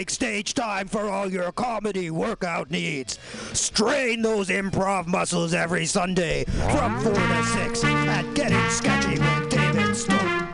[0.00, 3.18] like stage time for all your comedy workout needs.
[3.52, 9.94] Strain those improv muscles every Sunday from 4 to 6 at Getting Sketchy with David
[9.94, 10.49] Stone.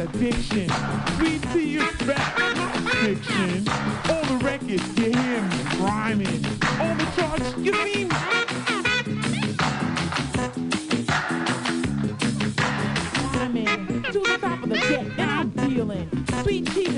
[0.00, 0.66] Addiction.
[1.18, 2.34] Sweet Tee is back,
[3.02, 3.68] fiction.
[4.08, 6.44] On the records, you hear me rhyming.
[6.80, 8.10] On the charts, you see me.
[13.30, 16.08] Climbing to the top of the deck, and I'm feeling
[16.42, 16.89] Sweet Tee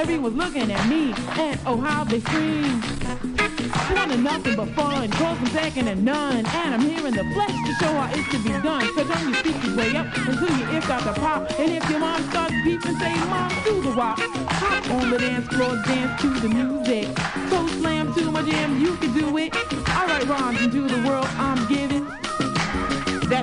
[0.00, 2.82] key, everyone's looking at me, and oh how they scream.
[3.94, 6.46] Wanting nothing but fun, close and second and none.
[6.46, 8.86] And I'm here in the flesh to show how it's to be done.
[8.94, 11.50] So don't you speak your way up until your ear start to pop.
[11.58, 14.18] And if your mom starts beeping, say, Mom, do the wop.
[14.18, 17.06] Hop on the dance floor, dance to the music.
[17.50, 19.54] So slam to my jam, you can do it.
[19.88, 21.89] I write rhymes into the world I'm giving.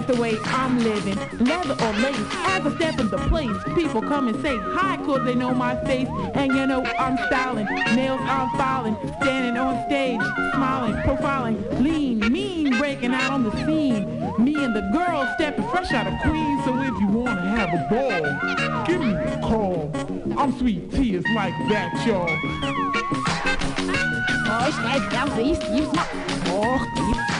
[0.07, 1.17] The way I'm living.
[1.45, 5.35] Leather or lace, as I step into place, people come and say hi cause they
[5.35, 6.07] know my face.
[6.33, 10.21] And you know I'm styling, nails I'm filing, standing on stage,
[10.53, 14.05] smiling, profiling, lean, mean, breaking out on the scene.
[14.41, 17.85] Me and the girls stepping fresh out of Queens, so if you wanna have a
[17.89, 19.91] ball, give me a call.
[20.37, 22.29] I'm Sweet Tee, it's like that, y'all.
[24.49, 25.91] Oh, schnell, down, siehst du,
[26.49, 27.36] Oh,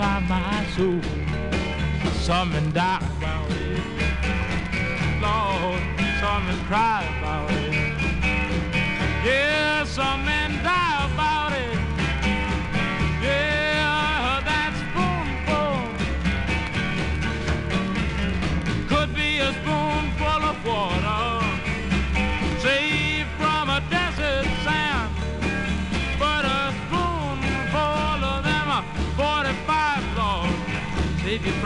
[0.00, 1.00] satisfy my soul.
[2.20, 3.82] Something dark about it,
[5.20, 5.82] Lord,
[6.20, 7.19] something private.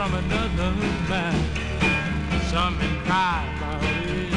[0.05, 0.71] From another
[1.09, 1.35] man.
[2.51, 4.33] Some men cry about it.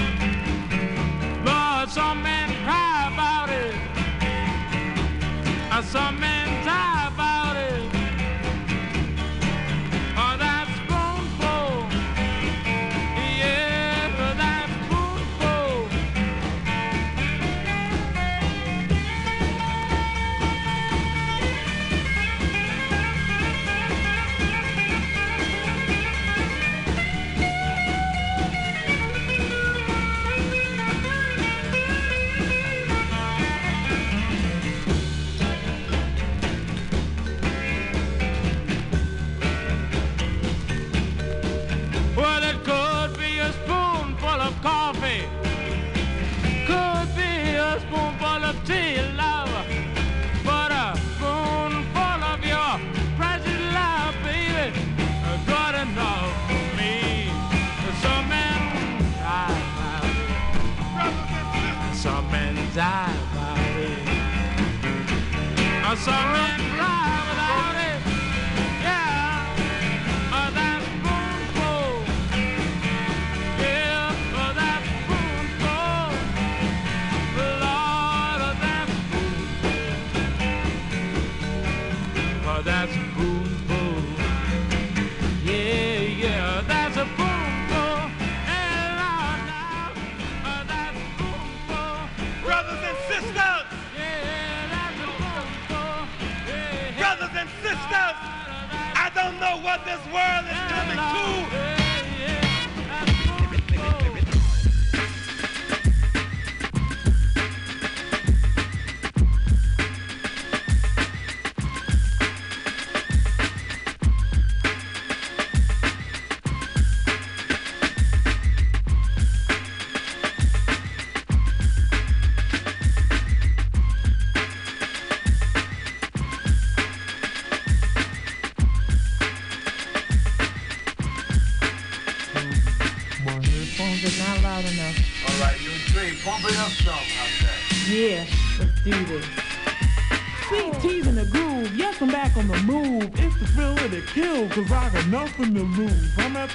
[1.46, 3.76] Lord, some men cry about it.
[5.70, 6.47] Uh, Some men
[66.10, 66.37] Uh,
[99.78, 101.77] what this world is coming to.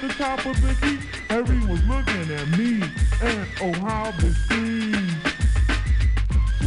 [0.02, 2.82] The top of the heap, everyone's looking at me.
[3.22, 5.06] And oh, how they scream.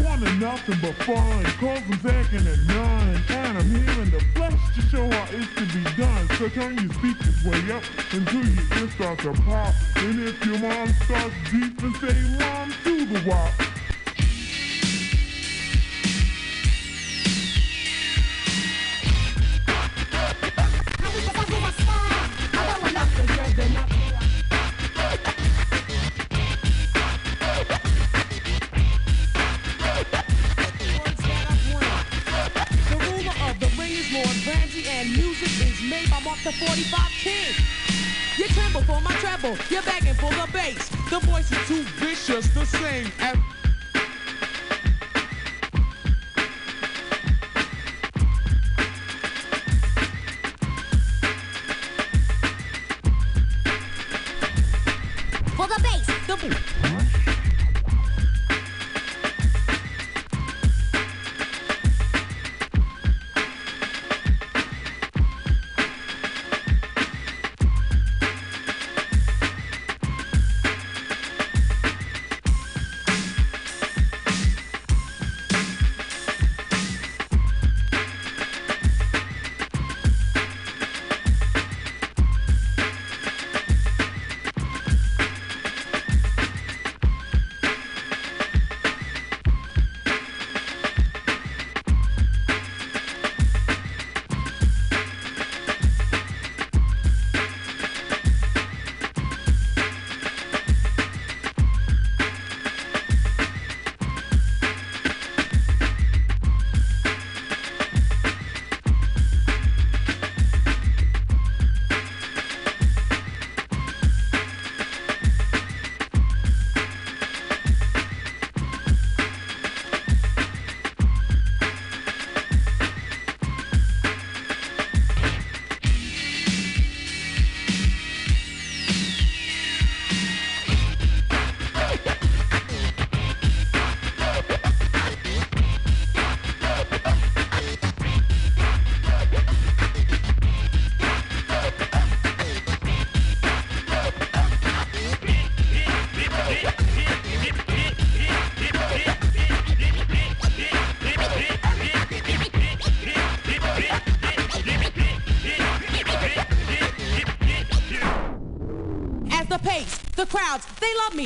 [0.02, 3.22] Wanting nothing but fun, cause I'm second to none.
[3.30, 6.30] And I'm here in the flesh to show how it's to be done.
[6.38, 9.74] So turn your speakers way up until your ears start to pop.
[9.98, 10.45] And if
[34.48, 37.56] Ramsey, and music is made by Mark the 45 King.
[38.38, 40.90] You tremble for my treble, you're begging for the bass.
[41.10, 43.12] The voice is too vicious to sing.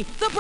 [0.03, 0.38] the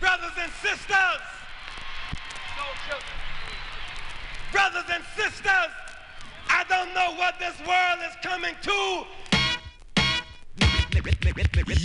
[0.00, 1.22] Brothers and sisters!
[2.56, 3.16] No children.
[4.50, 5.72] Brothers and sisters,
[6.48, 9.04] I don't know what this world is coming to.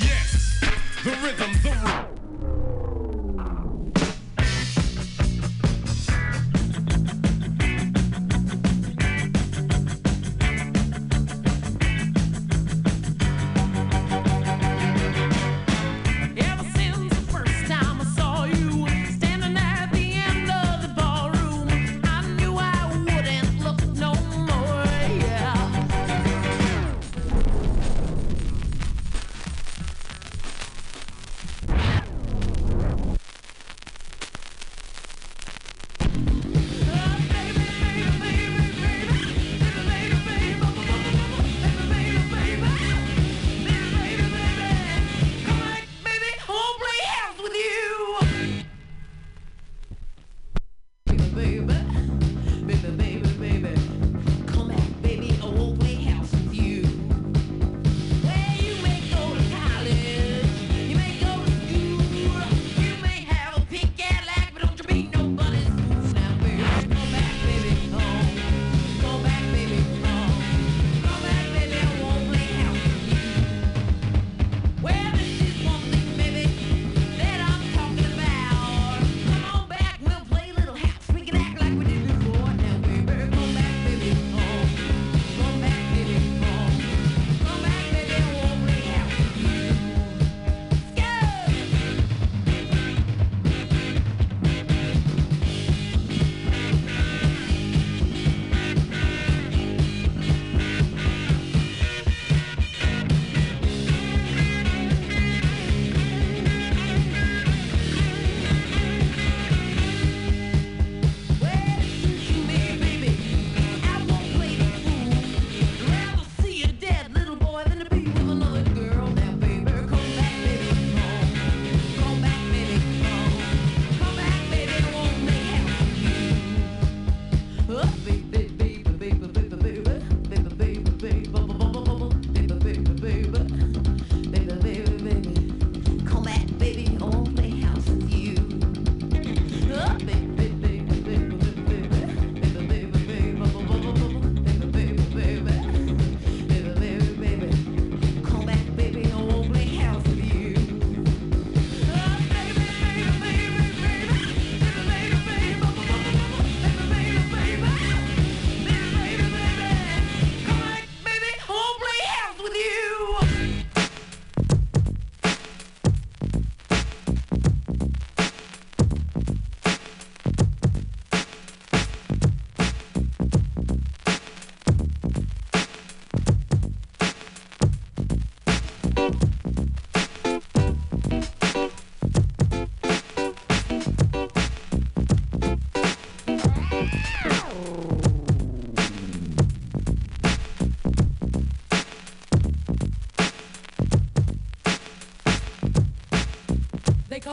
[0.02, 0.62] Yes,
[1.04, 2.15] the rhythm, the.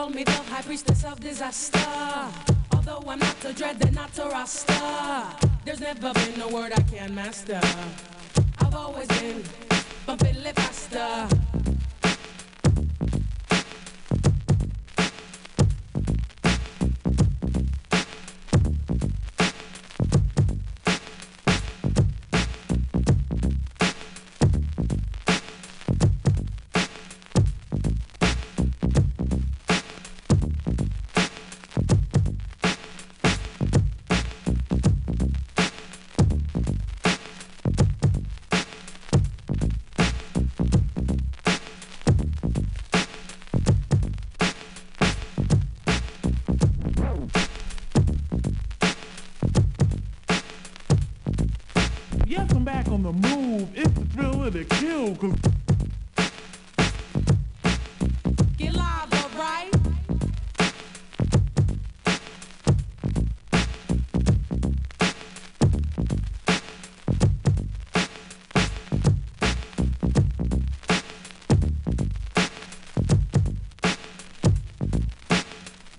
[0.02, 1.78] Call me the high priestess of disaster.
[2.72, 5.46] Although I'm not a dread and not a rasta.
[5.64, 7.60] There's never been a word I can't master.
[8.58, 9.44] I've always been
[10.04, 11.31] bumping faster.
[59.14, 59.70] Alright?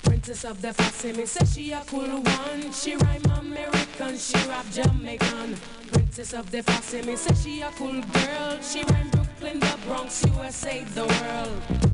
[0.04, 2.72] Princess of the Fasimi says she a cool one.
[2.72, 5.83] She rhyme American, she rap Jamaican.
[6.16, 8.62] Princess of the Fasimi says she a cool girl.
[8.62, 11.93] She ran Brooklyn, the Bronx, USA, the world.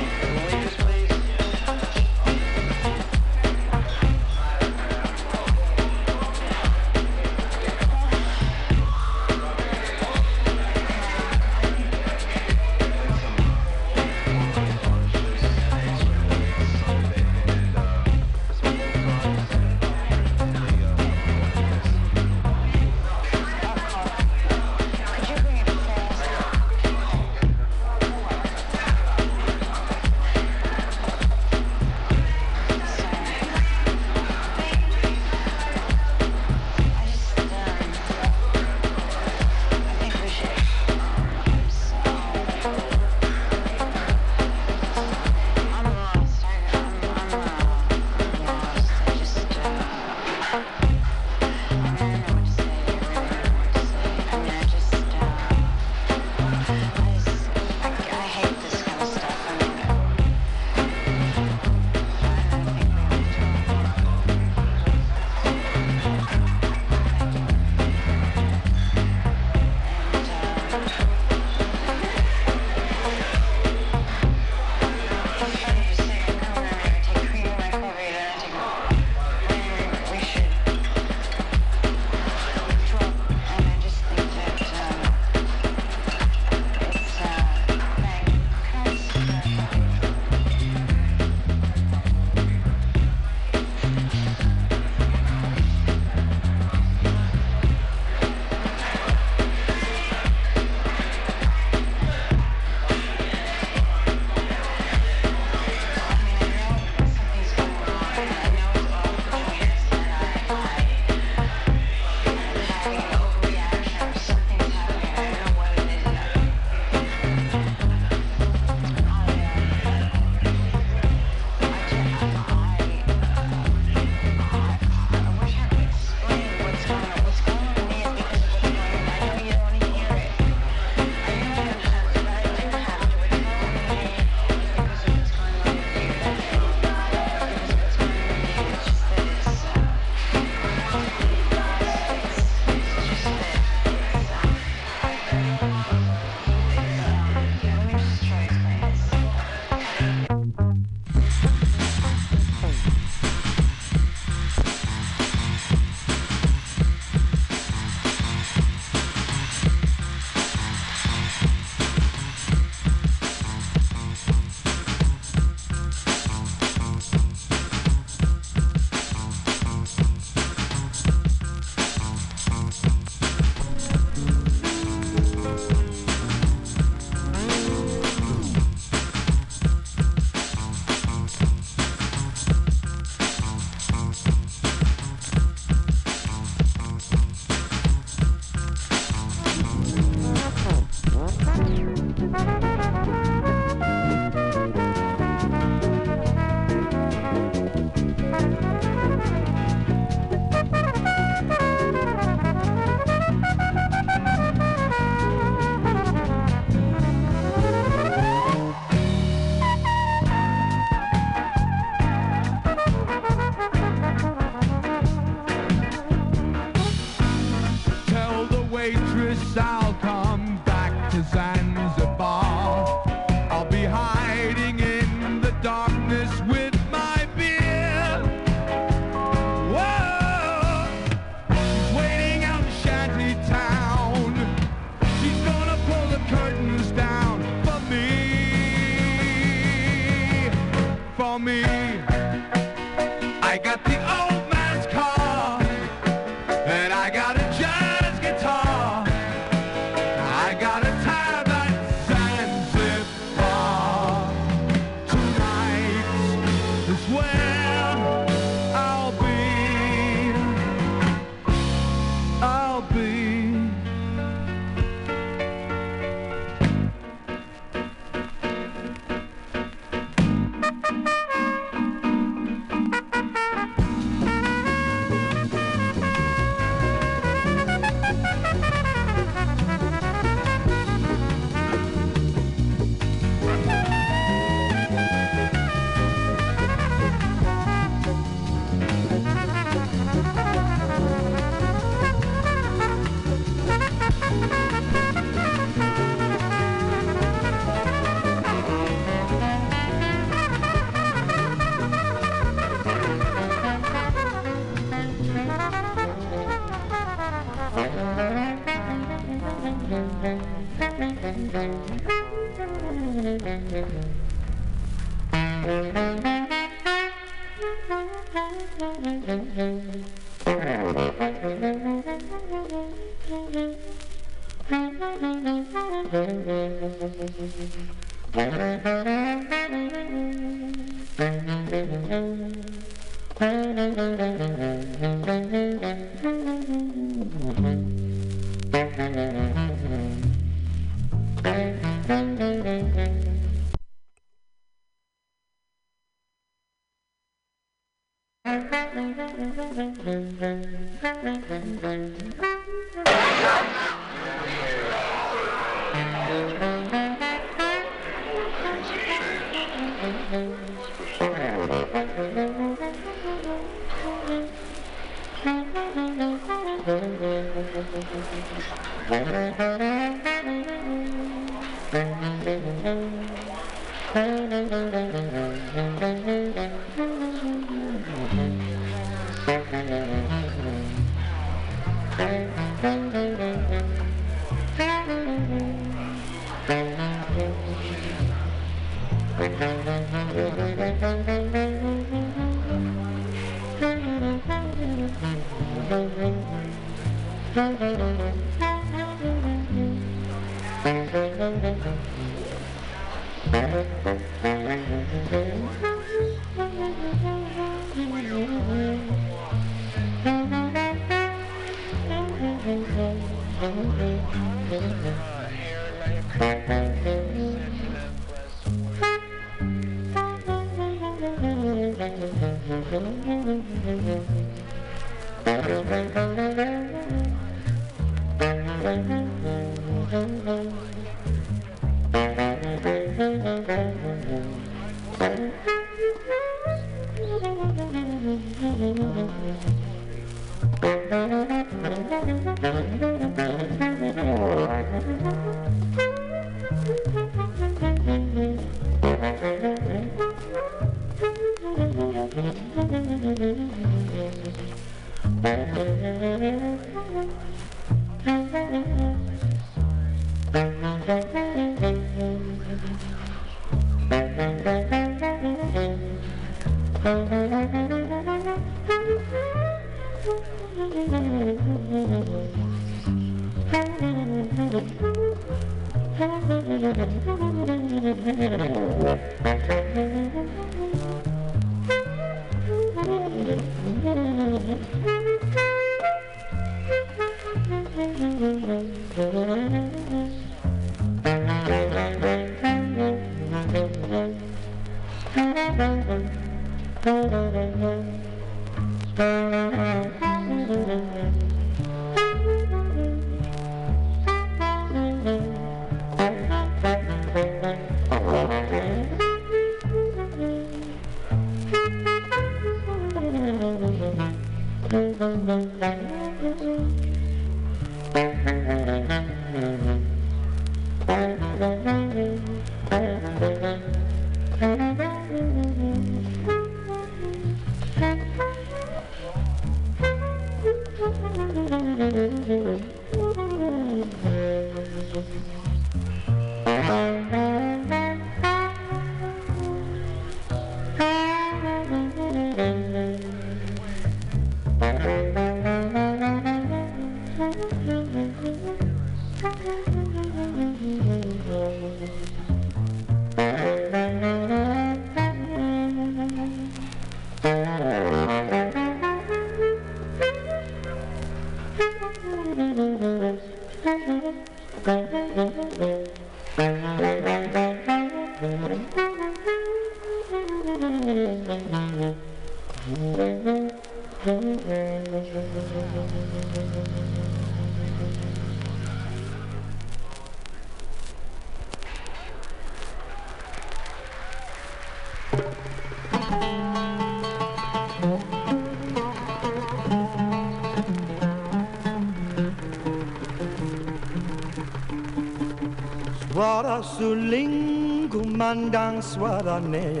[599.16, 600.00] Kumandang suara ne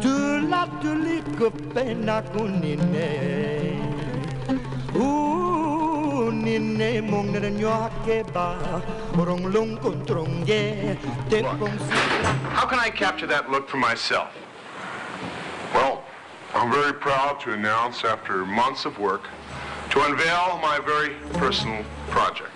[0.00, 3.08] Tulap tulik kepena kunine
[4.94, 8.82] Unine mong na nyake ba
[9.16, 10.96] lung kontrong ye
[11.28, 11.78] Tepong
[12.52, 14.28] How can I capture that look for myself?
[15.74, 16.04] Well,
[16.54, 19.24] I'm very proud to announce after months of work
[19.90, 22.50] to unveil my very personal project.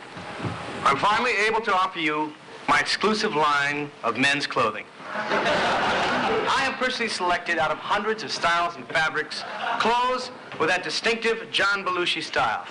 [0.84, 2.32] I'm finally able to offer you
[2.68, 4.84] my exclusive line of men's clothing.
[5.30, 9.44] I have personally selected out of hundreds of styles and fabrics
[9.78, 12.64] clothes with that distinctive John Belushi style.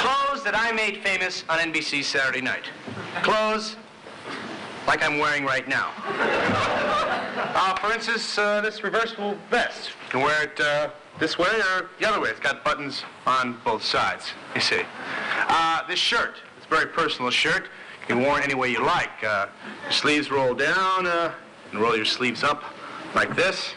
[0.00, 2.64] Clothes that I made famous on NBC Saturday night.
[3.22, 3.76] Clothes
[4.86, 5.92] like I'm wearing right now.
[7.58, 9.88] Uh, for instance, uh, this reversible vest.
[9.88, 12.28] You can wear it uh, this way or the other way.
[12.28, 14.82] It's got buttons on both sides, you see.
[15.48, 17.68] Uh, this shirt, it's a very personal shirt.
[18.02, 19.24] You can wear it any way you like.
[19.24, 19.46] Uh,
[19.90, 21.32] sleeves roll down uh,
[21.76, 22.64] and roll your sleeves up
[23.14, 23.74] like this.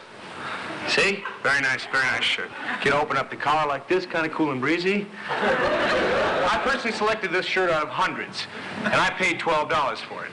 [0.88, 1.22] See?
[1.42, 2.48] Very nice, very nice shirt.
[2.48, 5.06] You can open up the collar like this, kind of cool and breezy.
[5.28, 8.46] I personally selected this shirt out of hundreds,
[8.84, 10.32] and I paid $12 for it.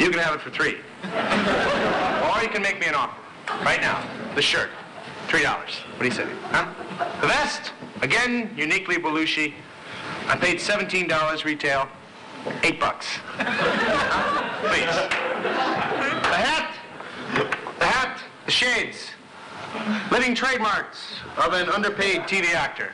[0.00, 0.76] You can have it for three.
[1.04, 3.20] Or you can make me an offer.
[3.62, 4.02] Right now.
[4.34, 4.70] The shirt.
[5.28, 5.74] Three dollars.
[5.96, 6.26] What do you say?
[6.50, 6.72] Huh?
[7.20, 7.72] The vest,
[8.02, 9.52] again, uniquely Belushi.
[10.26, 11.88] I paid seventeen dollars retail.
[12.62, 13.06] Eight bucks.
[13.38, 14.96] Please.
[16.26, 16.74] The hat.
[17.78, 18.20] The hat.
[18.44, 19.10] The shades.
[20.10, 22.92] Living trademarks of an underpaid TV actor.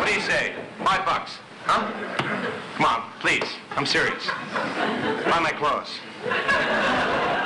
[0.00, 0.52] What do you say?
[0.84, 1.38] Five bucks.
[1.64, 1.86] Huh?
[2.74, 3.44] Come on, please.
[3.76, 4.26] I'm serious.
[5.30, 6.00] Buy my clothes.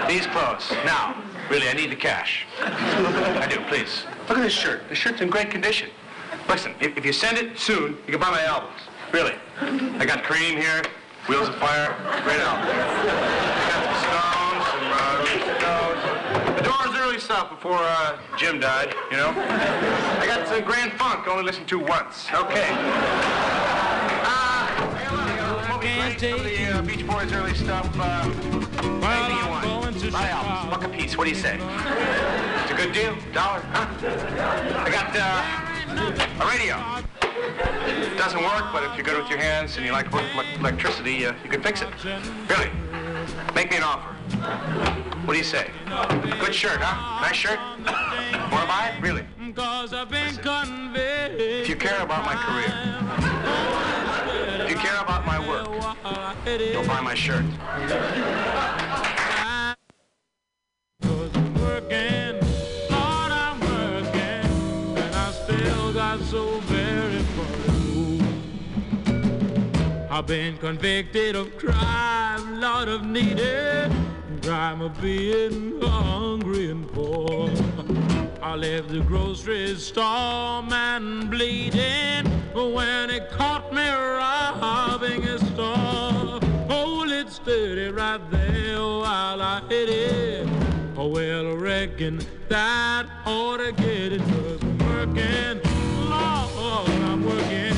[0.09, 0.73] These clothes.
[0.87, 2.47] Now, really, I need the cash.
[2.61, 4.05] I do, please.
[4.31, 4.89] Look at this shirt.
[4.89, 5.91] The shirt's in great condition.
[6.49, 8.81] Listen, if, if you send it soon, you can buy my albums.
[9.13, 9.35] Really.
[9.61, 10.83] I got Cream here,
[11.29, 11.95] Wheels of Fire,
[12.25, 13.72] great album.
[17.23, 19.31] Stuff before uh, Jim died, you know.
[19.31, 22.27] I got some Grand Funk, only listened to once.
[22.33, 22.67] Okay.
[25.81, 27.89] Can't take some of the uh, Beach Boys early stuff.
[27.95, 30.13] Uh, anything you want.
[30.13, 31.17] Buy albums, buck a piece.
[31.17, 31.59] What do you say?
[32.63, 33.17] It's a good deal.
[33.33, 33.87] Dollar, huh?
[34.85, 36.77] I got uh, a radio.
[37.87, 40.25] It doesn't work, but if you're good with your hands and you like work
[40.59, 41.89] electricity, uh, you can fix it.
[42.05, 42.71] Really.
[43.55, 44.15] Make me an offer.
[45.25, 45.71] What do you say?
[46.41, 47.21] Good shirt, huh?
[47.21, 47.59] Nice shirt?
[47.85, 49.03] To buy it?
[49.03, 49.25] Really?
[49.39, 50.09] Listen,
[50.91, 52.73] if you care about my career,
[54.65, 55.69] if you care about my work,
[56.73, 57.45] you'll buy my shirt.
[70.23, 73.93] I've been convicted of crime, lot of needed,
[74.41, 77.51] crime of being hungry and poor.
[78.41, 86.39] I left the grocery store, man bleeding, when it caught me robbing a store.
[86.71, 90.49] Hold it steady right there while I hit it.
[90.97, 95.61] Oh, well, I reckon that ought to get it 'cause I'm working.
[96.09, 97.72] Lord, I'm working,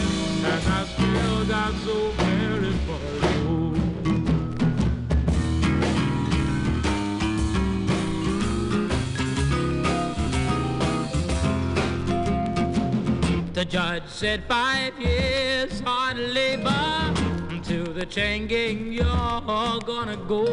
[13.64, 17.14] The judge said five years hard labor
[17.62, 19.40] to the chain gang you're
[19.86, 20.44] gonna go.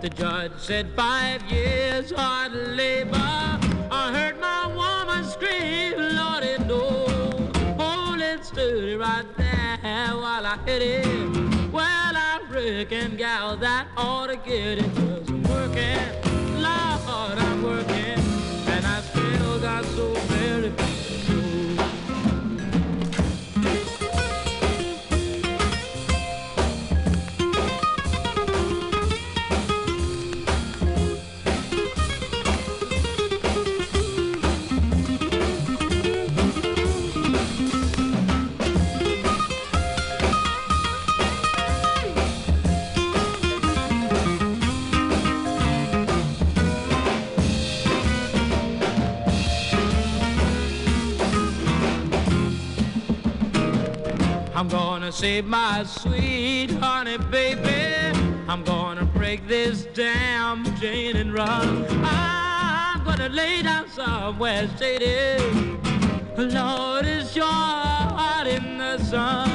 [0.00, 3.18] The judge said five years hard labor.
[3.90, 7.03] I heard my woman scream, Lordy, no.
[8.44, 11.72] Steady right there while I hit it.
[11.72, 14.94] Well, I reckon, gal, that ought to get it.
[14.94, 17.93] Cause I'm working, Lord, I'm working.
[55.14, 58.18] Save my sweet honey, baby.
[58.48, 61.86] I'm gonna break this damn chain and run.
[62.04, 65.42] I'm gonna lay down somewhere shady.
[66.36, 69.48] Lord, is your heart in the sun?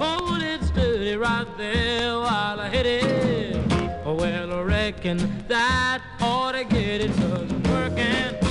[0.00, 3.56] Hold it steady right there while I hit it.
[4.04, 5.18] Well, I reckon
[5.48, 8.45] that ought to get it, cause I'm working,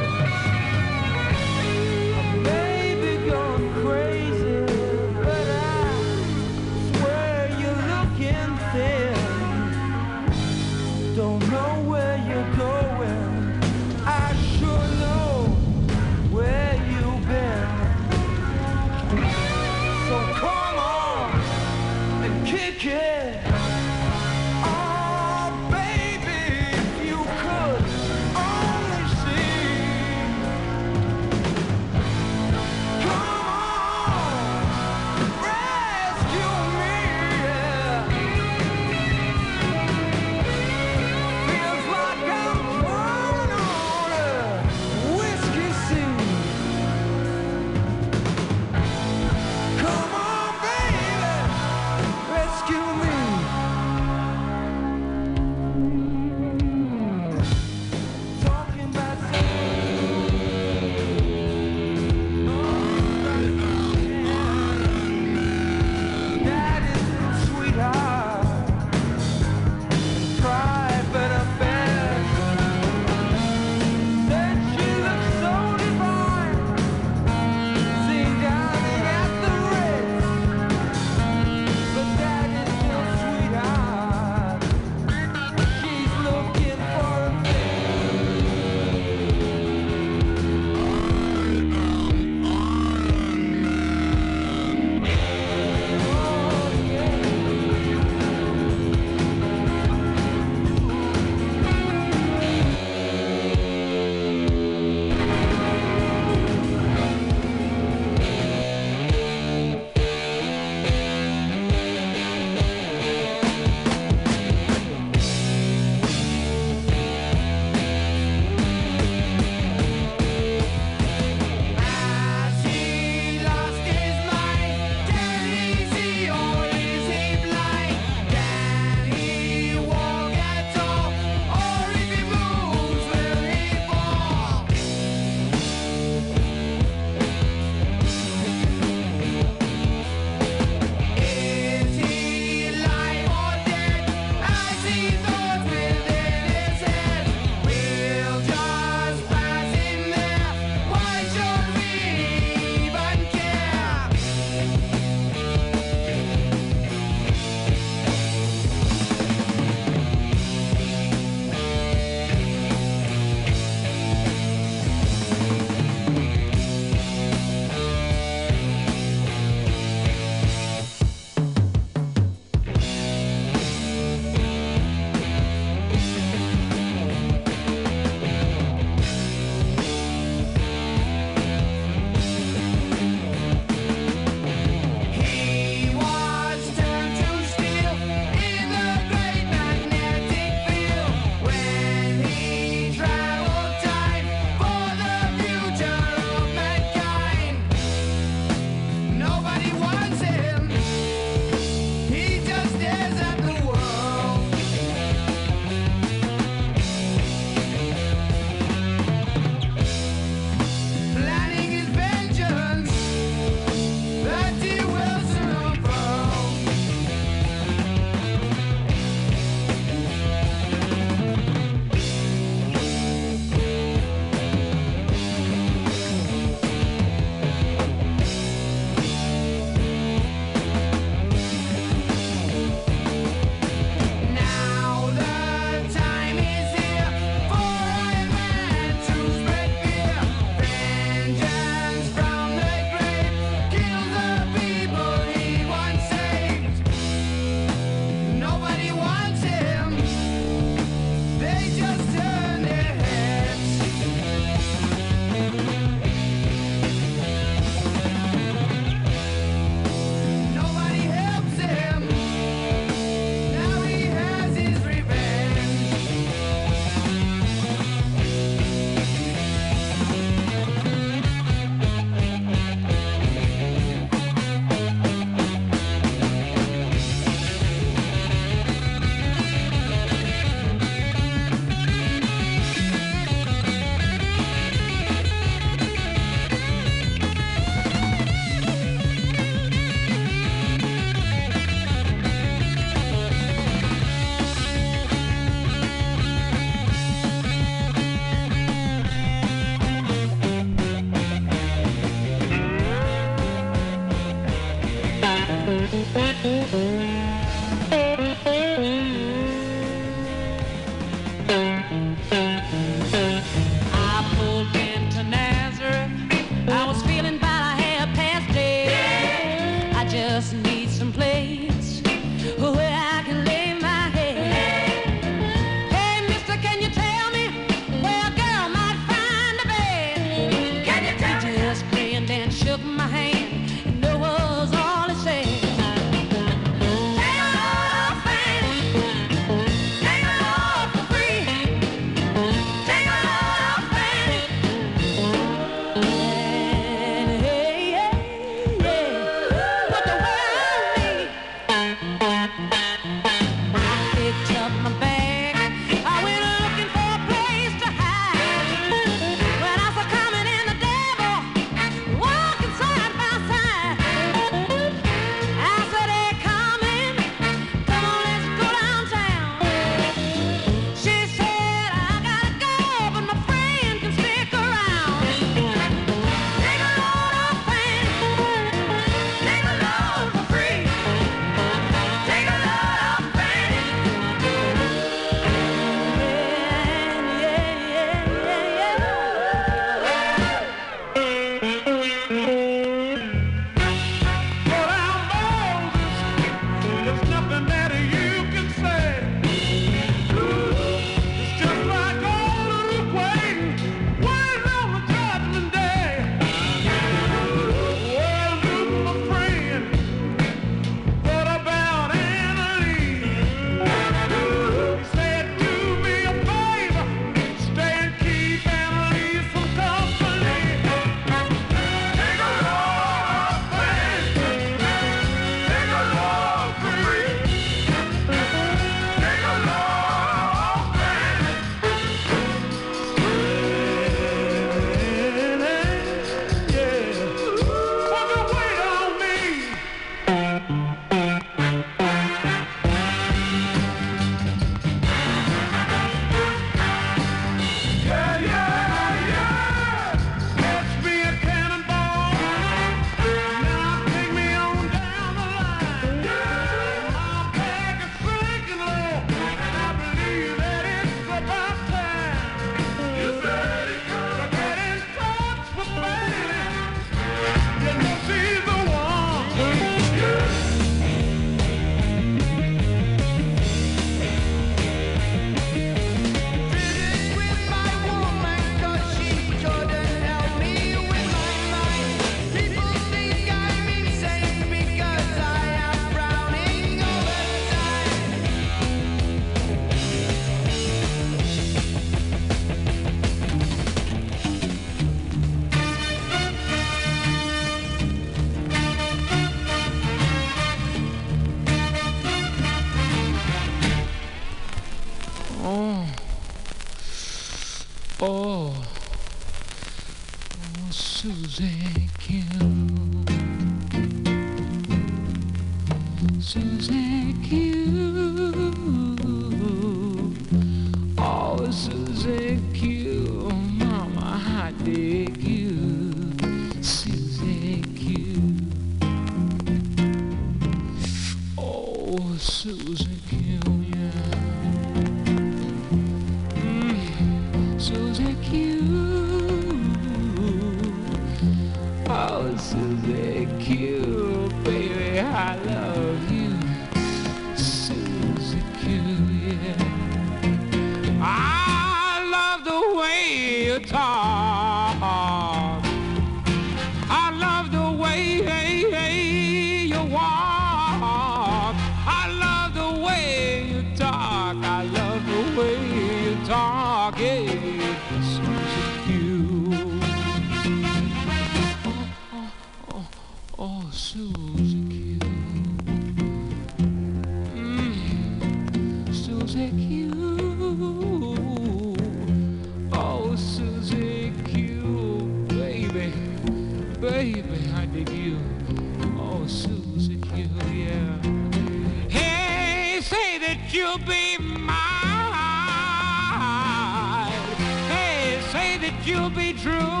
[599.61, 600.00] True,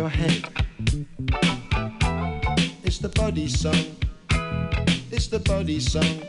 [0.00, 0.42] your head.
[2.82, 3.84] It's the body song.
[5.10, 6.22] It's the body song.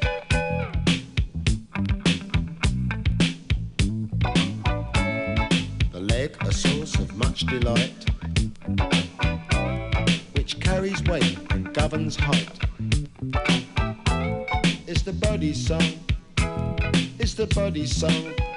[5.94, 8.00] The leg, a source of much delight,
[10.36, 12.52] which carries weight and governs height.
[14.86, 15.88] It's the body song.
[17.20, 18.51] It's the body song.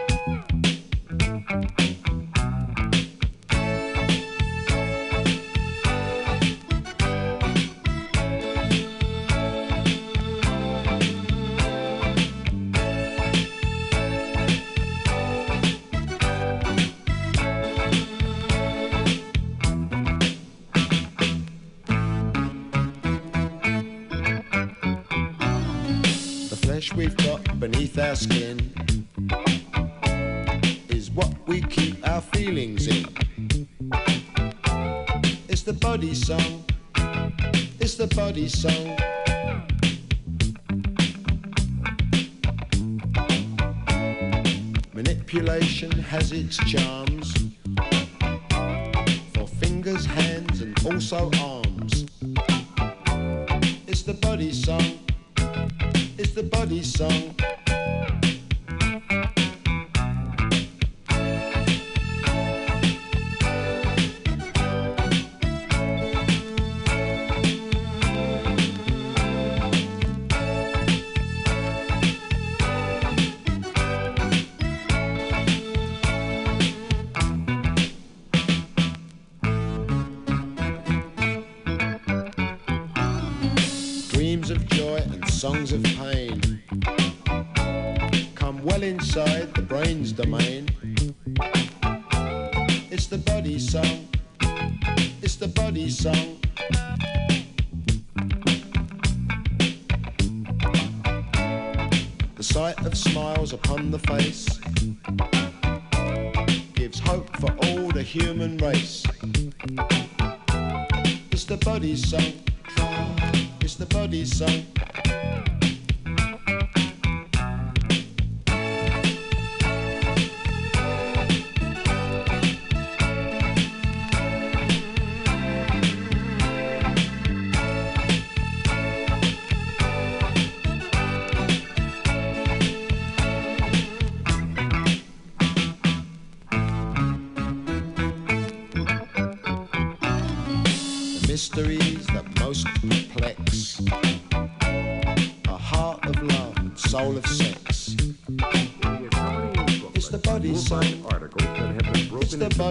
[46.58, 46.83] chuck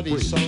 [0.06, 0.43] studies.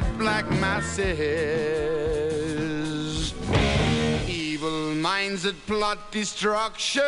[0.00, 1.24] that black mass is.
[4.28, 7.02] Evil minds that plot destruction,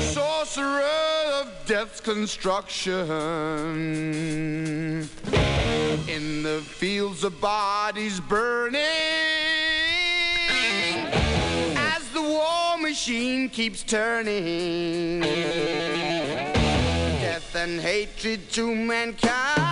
[0.00, 0.82] sorcerer
[1.40, 3.10] of death's construction.
[6.08, 8.80] In the fields of bodies burning,
[11.76, 15.22] as the war machine keeps turning
[17.62, 19.71] and hatred to mankind.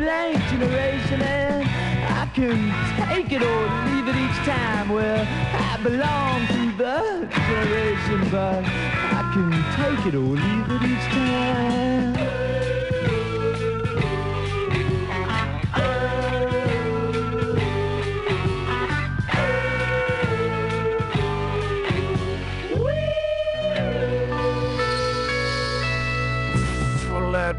[0.00, 1.68] blank generation and
[2.20, 2.58] I can
[3.04, 4.88] take it or leave it each time.
[4.88, 11.06] Well, I belong to the generation, but I can take it or leave it each
[11.12, 11.80] time.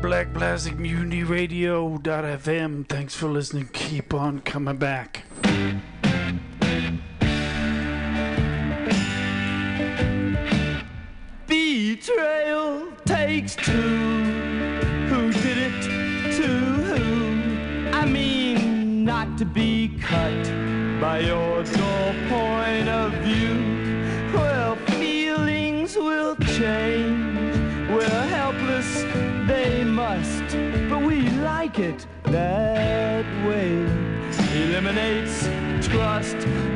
[0.01, 2.89] black plastic Mutiny Radio.fm.
[2.89, 3.69] Thanks for listening.
[3.71, 5.23] Keep on coming back.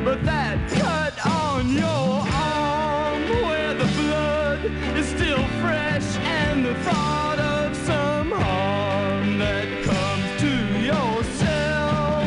[0.06, 4.64] but that cut on your arm where the blood
[4.96, 12.22] is still fresh and the thought of some harm that comes to yourself.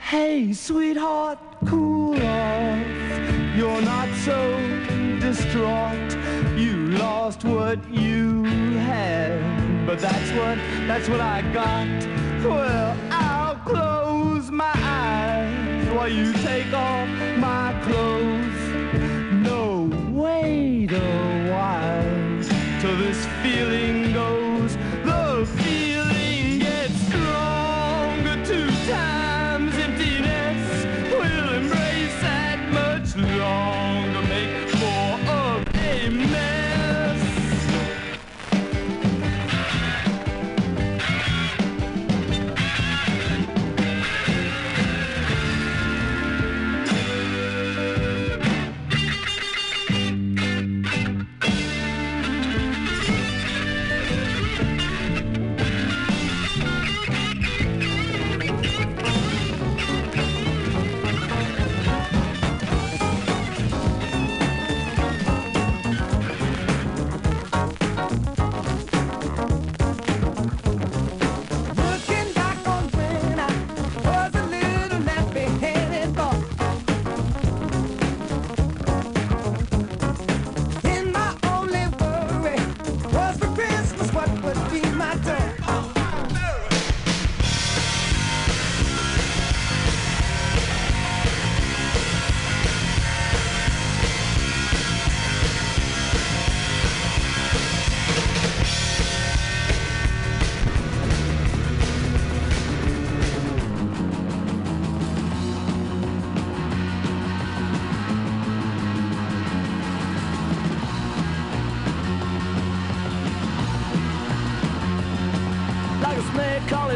[0.00, 1.49] Hey, sweetheart.
[9.90, 10.56] but that's what
[10.86, 11.88] that's what I got.
[12.44, 18.60] Well, I'll close my eyes while you take off my clothes.
[19.48, 23.39] No wait a while till this.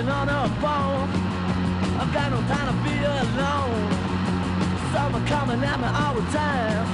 [0.06, 1.08] Talking on the phone.
[1.98, 3.90] I've got no time to be alone.
[4.92, 6.86] Someone coming at me all the time.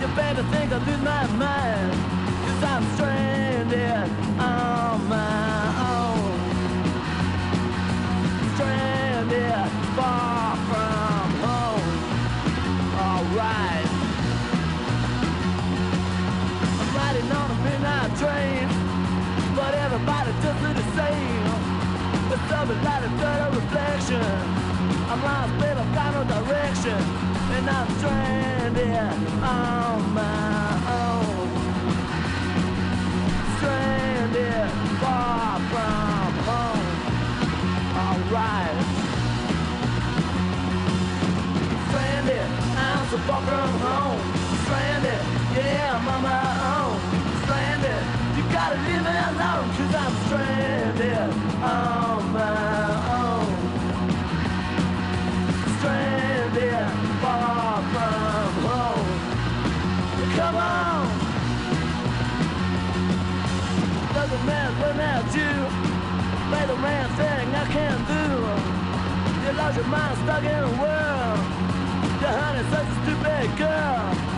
[0.00, 1.92] You better think I lose my mind.
[2.44, 5.69] Cause I'm stranded on my
[22.70, 24.22] Something like a dirty reflection.
[25.10, 27.00] I'm lost, babe, I've got no direction.
[27.50, 29.10] And I'm stranded
[29.42, 30.70] on my
[31.02, 31.48] own.
[33.58, 34.70] Stranded
[35.02, 36.86] far from home.
[37.98, 38.76] Alright.
[41.88, 42.46] Stranded,
[42.78, 44.20] I'm so far from home.
[44.62, 45.20] Stranded,
[45.56, 46.46] yeah, I'm on my
[46.78, 46.96] own.
[47.42, 48.02] Stranded,
[48.36, 51.34] you gotta leave me alone, cause I'm stranded
[51.64, 52.09] on
[69.80, 71.38] your mind stuck in a world.
[72.20, 74.29] Your honey's such a stupid girl.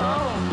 [0.00, 0.49] Home.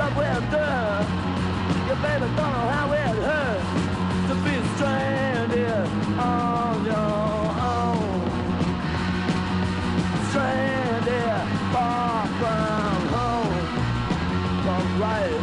[0.00, 1.06] Love well done.
[1.86, 3.70] Your baby don't know how it hurts
[4.28, 7.42] to be stranded on your
[7.74, 8.12] own.
[10.30, 11.40] Stranded
[11.72, 13.56] far from home.
[14.72, 15.40] Alright.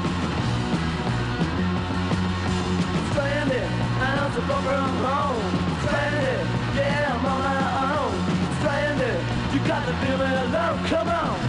[3.12, 3.70] Stranded,
[4.06, 5.44] I'm so far from home.
[5.86, 6.46] Stranded,
[6.78, 7.62] yeah, I'm on my
[7.94, 8.14] own.
[8.60, 9.20] Stranded,
[9.54, 10.80] you got to leave me alone.
[10.88, 11.47] Come on.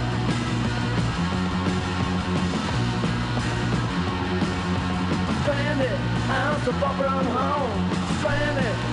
[6.30, 8.87] I'm so far from home, stranded.